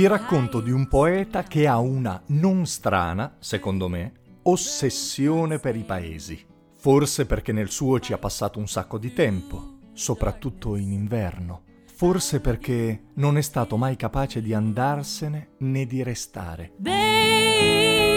Vi 0.00 0.06
racconto 0.06 0.62
di 0.62 0.70
un 0.70 0.88
poeta 0.88 1.42
che 1.42 1.66
ha 1.66 1.78
una 1.78 2.22
non 2.28 2.64
strana, 2.64 3.36
secondo 3.38 3.86
me, 3.86 4.12
ossessione 4.44 5.58
per 5.58 5.76
i 5.76 5.82
paesi. 5.82 6.42
Forse 6.78 7.26
perché 7.26 7.52
nel 7.52 7.68
suo 7.68 8.00
ci 8.00 8.14
ha 8.14 8.18
passato 8.18 8.58
un 8.58 8.66
sacco 8.66 8.96
di 8.96 9.12
tempo, 9.12 9.80
soprattutto 9.92 10.76
in 10.76 10.92
inverno. 10.92 11.64
Forse 11.84 12.40
perché 12.40 13.08
non 13.16 13.36
è 13.36 13.42
stato 13.42 13.76
mai 13.76 13.96
capace 13.96 14.40
di 14.40 14.54
andarsene 14.54 15.56
né 15.58 15.84
di 15.84 16.02
restare. 16.02 16.72
that 16.82 18.09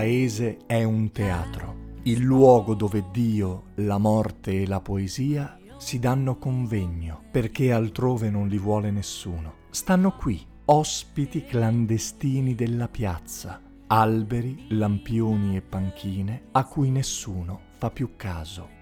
paese 0.00 0.56
è 0.64 0.82
un 0.82 1.12
teatro, 1.12 1.98
il 2.04 2.22
luogo 2.22 2.72
dove 2.72 3.04
Dio, 3.12 3.64
la 3.74 3.98
morte 3.98 4.62
e 4.62 4.66
la 4.66 4.80
poesia 4.80 5.58
si 5.76 5.98
danno 5.98 6.38
convegno, 6.38 7.24
perché 7.30 7.70
altrove 7.70 8.30
non 8.30 8.48
li 8.48 8.56
vuole 8.56 8.90
nessuno. 8.90 9.56
Stanno 9.68 10.16
qui, 10.16 10.42
ospiti 10.64 11.44
clandestini 11.44 12.54
della 12.54 12.88
piazza, 12.88 13.60
alberi, 13.88 14.68
lampioni 14.70 15.56
e 15.56 15.60
panchine 15.60 16.44
a 16.52 16.64
cui 16.64 16.88
nessuno 16.90 17.60
fa 17.76 17.90
più 17.90 18.12
caso. 18.16 18.78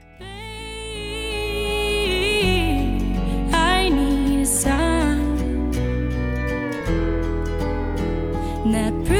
That 8.70 9.17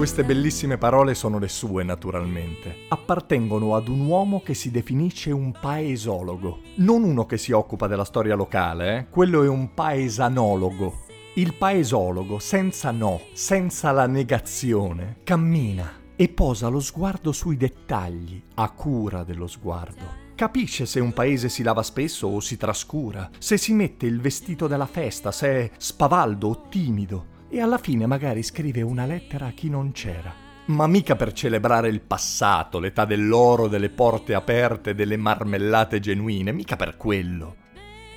Queste 0.00 0.24
bellissime 0.24 0.78
parole 0.78 1.14
sono 1.14 1.38
le 1.38 1.48
sue, 1.48 1.84
naturalmente. 1.84 2.86
Appartengono 2.88 3.76
ad 3.76 3.86
un 3.86 4.00
uomo 4.06 4.40
che 4.40 4.54
si 4.54 4.70
definisce 4.70 5.30
un 5.30 5.52
paesologo. 5.52 6.60
Non 6.76 7.02
uno 7.02 7.26
che 7.26 7.36
si 7.36 7.52
occupa 7.52 7.86
della 7.86 8.06
storia 8.06 8.34
locale, 8.34 8.96
eh? 8.96 9.06
quello 9.10 9.42
è 9.42 9.46
un 9.46 9.74
paesanologo. 9.74 11.00
Il 11.34 11.52
paesologo, 11.52 12.38
senza 12.38 12.90
no, 12.92 13.20
senza 13.34 13.90
la 13.90 14.06
negazione, 14.06 15.18
cammina 15.22 15.92
e 16.16 16.30
posa 16.30 16.68
lo 16.68 16.80
sguardo 16.80 17.30
sui 17.30 17.58
dettagli, 17.58 18.42
a 18.54 18.70
cura 18.70 19.22
dello 19.22 19.46
sguardo. 19.46 20.28
Capisce 20.34 20.86
se 20.86 20.98
un 21.00 21.12
paese 21.12 21.50
si 21.50 21.62
lava 21.62 21.82
spesso 21.82 22.26
o 22.26 22.40
si 22.40 22.56
trascura, 22.56 23.28
se 23.36 23.58
si 23.58 23.74
mette 23.74 24.06
il 24.06 24.18
vestito 24.18 24.66
della 24.66 24.86
festa, 24.86 25.30
se 25.30 25.48
è 25.48 25.70
spavaldo 25.76 26.48
o 26.48 26.68
timido, 26.70 27.38
e 27.50 27.60
alla 27.60 27.78
fine 27.78 28.06
magari 28.06 28.42
scrive 28.42 28.80
una 28.80 29.04
lettera 29.04 29.46
a 29.46 29.50
chi 29.50 29.68
non 29.68 29.92
c'era. 29.92 30.32
Ma 30.66 30.86
mica 30.86 31.16
per 31.16 31.32
celebrare 31.32 31.88
il 31.88 32.00
passato, 32.00 32.78
l'età 32.78 33.04
dell'oro, 33.04 33.66
delle 33.66 33.90
porte 33.90 34.34
aperte, 34.34 34.94
delle 34.94 35.16
marmellate 35.16 35.98
genuine, 35.98 36.52
mica 36.52 36.76
per 36.76 36.96
quello. 36.96 37.56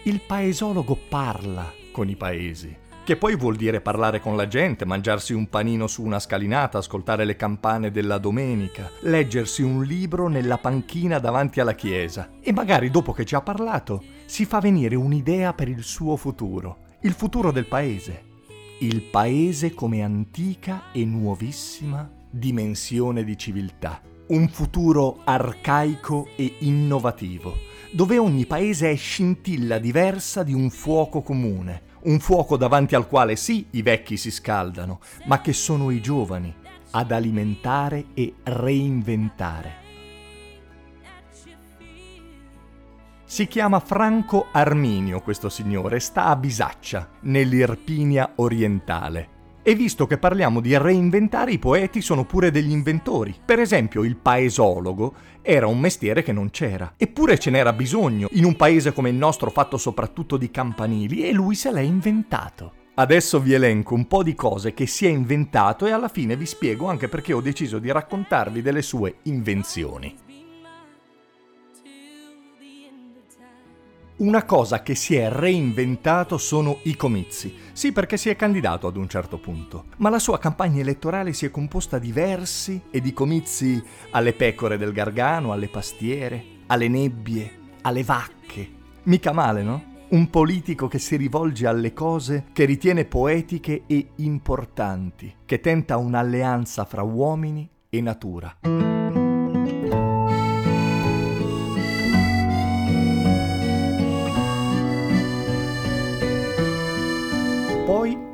Il 0.04 0.22
paesologo 0.22 0.98
parla 1.10 1.72
con 1.92 2.10
i 2.10 2.16
paesi, 2.16 2.78
che 3.04 3.18
poi 3.18 3.36
vuol 3.36 3.56
dire 3.56 3.82
parlare 3.82 4.20
con 4.20 4.36
la 4.36 4.48
gente, 4.48 4.86
mangiarsi 4.86 5.34
un 5.34 5.50
panino 5.50 5.88
su 5.88 6.04
una 6.04 6.20
scalinata, 6.20 6.78
ascoltare 6.78 7.26
le 7.26 7.36
campane 7.36 7.90
della 7.90 8.20
domenica, 8.20 8.90
leggersi 9.02 9.64
un 9.64 9.84
libro 9.84 10.28
nella 10.28 10.58
panchina 10.58 11.20
davanti 11.20 11.60
alla 11.60 11.74
chiesa 11.74 12.30
e 12.40 12.54
magari 12.54 12.92
dopo 12.92 13.14
che 13.14 13.26
ci 13.26 13.34
ha 13.34 13.42
parlato 13.42 14.04
si 14.26 14.46
fa 14.46 14.60
venire 14.60 14.96
un'idea 14.96 15.54
per 15.54 15.70
il 15.70 15.84
suo 15.84 16.16
futuro, 16.18 16.78
il 17.02 17.14
futuro 17.14 17.52
del 17.52 17.66
paese. 17.66 18.32
Il 18.84 19.02
paese 19.02 19.74
come 19.74 20.04
antica 20.04 20.92
e 20.92 21.06
nuovissima 21.06 22.06
dimensione 22.30 23.24
di 23.24 23.38
civiltà. 23.38 24.02
Un 24.28 24.50
futuro 24.50 25.22
arcaico 25.24 26.28
e 26.36 26.56
innovativo, 26.60 27.56
dove 27.94 28.18
ogni 28.18 28.46
paese 28.46 28.92
è 28.92 28.96
scintilla 28.98 29.80
diversa 29.80 30.44
di 30.44 30.52
un 30.52 30.70
fuoco 30.70 31.22
comune, 31.22 31.84
un 32.02 32.20
fuoco 32.20 32.58
davanti 32.58 32.94
al 32.94 33.08
quale 33.08 33.38
sì 33.38 33.68
i 33.70 33.82
vecchi 33.82 34.18
si 34.18 34.32
scaldano, 34.32 35.00
ma 35.28 35.40
che 35.40 35.54
sono 35.54 35.90
i 35.90 36.02
giovani 36.02 36.54
ad 36.92 37.14
alimentare 37.14 38.08
e 38.14 38.34
reinventare. 38.44 39.83
Si 43.34 43.48
chiama 43.48 43.80
Franco 43.80 44.50
Arminio 44.52 45.20
questo 45.22 45.50
signore, 45.50 46.00
sta 46.00 46.26
a 46.26 46.36
Bisaccia, 46.36 47.10
nell'Irpinia 47.22 48.34
orientale. 48.36 49.30
E 49.64 49.74
visto 49.74 50.06
che 50.06 50.20
parliamo 50.20 50.60
di 50.60 50.78
reinventare, 50.78 51.52
i 51.52 51.58
poeti 51.58 52.00
sono 52.00 52.26
pure 52.26 52.52
degli 52.52 52.70
inventori. 52.70 53.34
Per 53.44 53.58
esempio, 53.58 54.04
il 54.04 54.18
paesologo 54.18 55.16
era 55.42 55.66
un 55.66 55.80
mestiere 55.80 56.22
che 56.22 56.32
non 56.32 56.52
c'era. 56.52 56.94
Eppure 56.96 57.40
ce 57.40 57.50
n'era 57.50 57.74
bisogno 57.74 58.28
in 58.34 58.46
un 58.46 58.56
paese 58.56 58.94
come 58.94 59.10
il 59.10 59.16
nostro 59.16 59.50
fatto 59.50 59.78
soprattutto 59.78 60.38
di 60.38 60.52
campanili 60.52 61.28
e 61.28 61.32
lui 61.32 61.56
se 61.56 61.72
l'è 61.72 61.82
inventato. 61.82 62.74
Adesso 62.94 63.40
vi 63.40 63.54
elenco 63.54 63.96
un 63.96 64.06
po' 64.06 64.22
di 64.22 64.36
cose 64.36 64.76
che 64.76 64.86
si 64.86 65.08
è 65.08 65.10
inventato 65.10 65.88
e 65.88 65.92
alla 65.92 66.08
fine 66.08 66.38
vi 66.38 66.46
spiego 66.46 66.88
anche 66.88 67.08
perché 67.08 67.34
ho 67.34 67.42
deciso 67.42 67.80
di 67.80 67.92
raccontarvi 67.92 68.62
delle 68.62 68.84
sue 68.84 69.16
invenzioni. 69.24 70.16
Una 74.16 74.44
cosa 74.44 74.84
che 74.84 74.94
si 74.94 75.16
è 75.16 75.28
reinventato 75.28 76.38
sono 76.38 76.80
i 76.84 76.96
comizi. 76.96 77.52
Sì, 77.72 77.92
perché 77.92 78.16
si 78.16 78.30
è 78.30 78.36
candidato 78.36 78.86
ad 78.86 78.96
un 78.96 79.10
certo 79.10 79.40
punto. 79.40 79.86
Ma 79.98 80.10
la 80.10 80.20
sua 80.20 80.38
campagna 80.38 80.82
elettorale 80.82 81.34
si 81.34 81.48
è 81.48 81.52
composta 81.52 81.98
di 81.98 82.12
versi 82.12 82.80
e 82.92 83.02
di 83.02 83.12
comizi 83.12 83.84
alle 84.12 84.34
pecore 84.34 84.78
del 84.78 84.92
Gargano, 84.92 85.52
alle 85.52 85.68
pastiere, 85.68 86.44
alle 86.68 86.88
nebbie, 86.88 87.52
alle 87.82 88.04
vacche. 88.04 88.70
Mica 89.04 89.32
male, 89.32 89.64
no? 89.64 89.84
Un 90.10 90.30
politico 90.30 90.88
che 90.88 91.00
si 91.00 91.16
rivolge 91.16 91.66
alle 91.66 91.92
cose 91.92 92.46
che 92.54 92.66
ritiene 92.66 93.06
poetiche 93.06 93.84
e 93.88 94.10
importanti, 94.18 95.38
che 95.44 95.60
tenta 95.60 95.98
un'alleanza 95.98 96.86
fra 96.86 97.02
uomini 97.02 97.68
e 97.90 98.00
natura. 98.00 99.23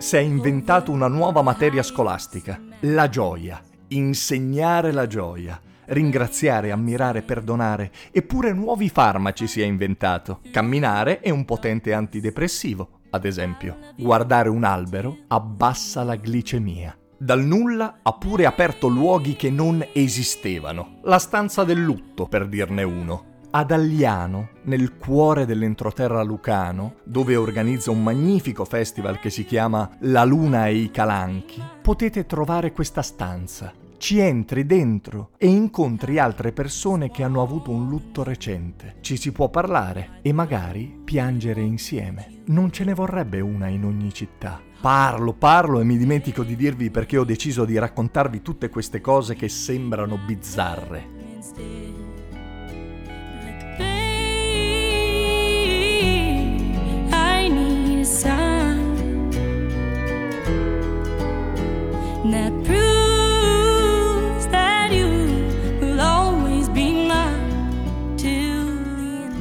Si 0.10 0.16
è 0.16 0.22
inventato 0.22 0.92
una 0.92 1.08
nuova 1.08 1.44
materia 1.44 1.84
scolastica, 1.84 2.60
la 2.80 3.10
gioia, 3.10 3.62
insegnare 3.90 4.92
la 4.92 5.06
gioia, 5.06 5.62
ringraziare, 5.86 6.72
ammirare, 6.72 7.22
perdonare, 7.22 7.92
eppure 8.12 8.52
nuovi 8.52 8.90
farmaci 8.90 9.46
si 9.46 9.62
è 9.62 9.66
inventato. 9.66 10.40
Camminare 10.52 11.20
è 11.20 11.30
un 11.30 11.46
potente 11.46 11.94
antidepressivo, 11.94 13.02
ad 13.12 13.24
esempio. 13.24 13.78
Guardare 13.98 14.50
un 14.50 14.64
albero 14.64 15.16
abbassa 15.28 16.02
la 16.02 16.16
glicemia. 16.16 16.98
Dal 17.16 17.44
nulla 17.44 18.00
ha 18.02 18.14
pure 18.14 18.48
aperto 18.48 18.88
luoghi 18.88 19.36
che 19.36 19.52
non 19.52 19.86
esistevano. 19.94 21.02
La 21.04 21.20
stanza 21.20 21.64
del 21.64 21.84
lutto, 21.84 22.26
per 22.26 22.48
dirne 22.48 22.82
uno. 22.82 23.26
Ad 23.52 23.72
Agliano, 23.72 24.50
nel 24.66 24.96
cuore 24.96 25.48
dell'entroterra 25.48 26.22
lucano, 26.22 26.98
dove 27.04 27.36
organizza 27.36 27.90
un 27.90 28.04
magnifico 28.04 28.64
festival 28.64 29.18
che 29.18 29.32
si 29.32 29.44
chiama 29.44 29.90
La 30.02 30.24
Luna 30.24 30.68
e 30.68 30.76
i 30.76 30.92
Calanchi, 30.92 31.60
potete 31.82 32.28
trovare 32.28 32.72
questa 32.72 33.02
stanza, 33.02 33.74
ci 33.98 34.20
entri 34.20 34.68
dentro 34.68 35.32
e 35.38 35.48
incontri 35.48 36.20
altre 36.20 36.52
persone 36.52 37.10
che 37.10 37.24
hanno 37.24 37.42
avuto 37.42 37.72
un 37.72 37.90
lutto 37.90 38.22
recente. 38.22 38.98
Ci 39.02 39.18
si 39.18 39.32
può 39.32 39.50
parlare 39.50 40.20
e 40.22 40.32
magari 40.32 41.02
piangere 41.04 41.62
insieme. 41.62 42.44
Non 42.46 42.72
ce 42.72 42.84
ne 42.84 42.94
vorrebbe 42.94 43.40
una 43.40 43.68
in 43.68 43.84
ogni 43.84 44.14
città. 44.14 44.62
Parlo, 44.80 45.34
parlo 45.34 45.80
e 45.80 45.84
mi 45.84 45.98
dimentico 45.98 46.44
di 46.44 46.56
dirvi 46.56 46.92
perché 46.92 47.18
ho 47.18 47.24
deciso 47.24 47.66
di 47.66 47.80
raccontarvi 47.80 48.44
tutte 48.44 48.70
queste 48.70 49.02
cose 49.02 49.34
che 49.34 49.50
sembrano 49.50 50.20
bizzarre. 50.24 51.18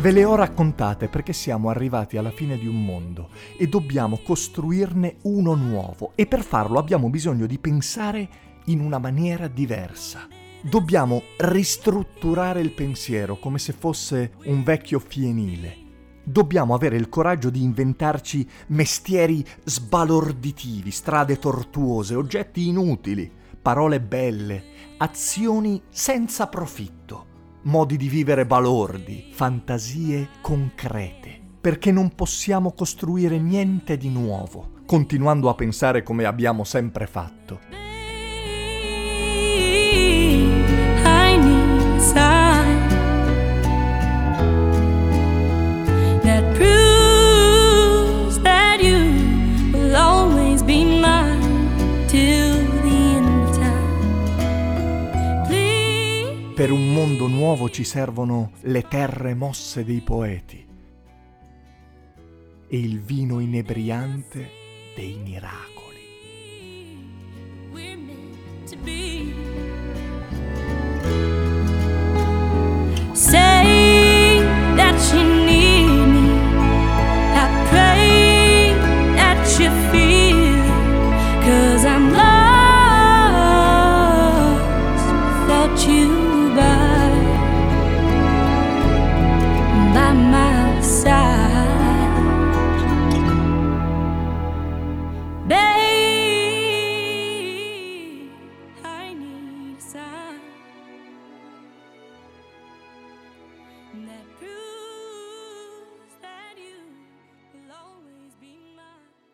Ve 0.00 0.12
le 0.12 0.24
ho 0.24 0.36
raccontate 0.36 1.08
perché 1.08 1.32
siamo 1.32 1.70
arrivati 1.70 2.16
alla 2.18 2.30
fine 2.30 2.56
di 2.56 2.68
un 2.68 2.84
mondo 2.84 3.30
e 3.56 3.66
dobbiamo 3.66 4.20
costruirne 4.22 5.16
uno 5.22 5.54
nuovo 5.54 6.12
e 6.14 6.26
per 6.26 6.44
farlo 6.44 6.78
abbiamo 6.78 7.10
bisogno 7.10 7.46
di 7.46 7.58
pensare 7.58 8.28
in 8.66 8.78
una 8.78 8.98
maniera 8.98 9.48
diversa. 9.48 10.28
Dobbiamo 10.62 11.22
ristrutturare 11.38 12.60
il 12.60 12.74
pensiero 12.74 13.40
come 13.40 13.58
se 13.58 13.72
fosse 13.72 14.34
un 14.44 14.62
vecchio 14.62 15.00
fienile. 15.00 15.76
Dobbiamo 16.22 16.74
avere 16.74 16.96
il 16.96 17.08
coraggio 17.08 17.50
di 17.50 17.64
inventarci 17.64 18.48
mestieri 18.68 19.44
sbalorditivi, 19.64 20.92
strade 20.92 21.40
tortuose, 21.40 22.14
oggetti 22.14 22.68
inutili, 22.68 23.28
parole 23.60 24.00
belle, 24.00 24.62
azioni 24.98 25.82
senza 25.88 26.46
profitto, 26.46 27.27
modi 27.62 27.96
di 27.96 28.08
vivere 28.08 28.46
balordi, 28.46 29.30
fantasie 29.32 30.28
concrete, 30.40 31.40
perché 31.60 31.90
non 31.90 32.14
possiamo 32.14 32.72
costruire 32.72 33.38
niente 33.38 33.96
di 33.96 34.08
nuovo, 34.08 34.82
continuando 34.86 35.48
a 35.48 35.54
pensare 35.54 36.02
come 36.02 36.24
abbiamo 36.24 36.64
sempre 36.64 37.06
fatto. 37.06 37.87
Per 56.58 56.72
un 56.72 56.92
mondo 56.92 57.28
nuovo 57.28 57.70
ci 57.70 57.84
servono 57.84 58.50
le 58.62 58.82
terre 58.82 59.32
mosse 59.32 59.84
dei 59.84 60.00
poeti 60.00 60.66
e 62.66 62.76
il 62.76 63.00
vino 63.00 63.38
inebriante 63.38 64.50
dei 64.96 65.20
miracoli. 65.22 65.76